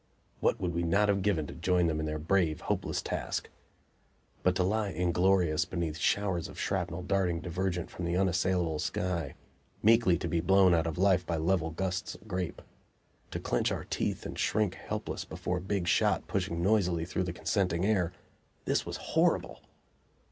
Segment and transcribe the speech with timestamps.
[0.39, 3.51] What would we not have given to join them in their brave, hopeless task!
[4.41, 9.35] But to lie inglorious beneath showers of shrapnel darting divergent from the unassailable sky
[9.83, 12.63] meekly to be blown out of life by level gusts of grape
[13.29, 17.85] to clench our teeth and shrink helpless before big shot pushing noisily through the consenting
[17.85, 18.11] air
[18.65, 19.61] this was horrible!